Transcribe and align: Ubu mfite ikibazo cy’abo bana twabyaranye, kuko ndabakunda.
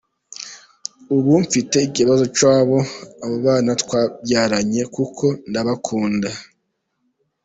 Ubu 1.15 1.31
mfite 1.45 1.77
ikibazo 1.87 2.25
cy’abo 2.37 2.77
bana 3.43 3.71
twabyaranye, 3.81 4.81
kuko 4.95 5.25
ndabakunda. 5.49 6.29